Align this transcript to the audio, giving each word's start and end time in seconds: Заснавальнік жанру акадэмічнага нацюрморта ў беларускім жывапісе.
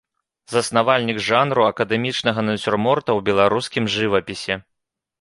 Заснавальнік 0.53 1.19
жанру 1.27 1.67
акадэмічнага 1.71 2.47
нацюрморта 2.49 3.09
ў 3.19 3.31
беларускім 3.31 3.83
жывапісе. 3.99 4.63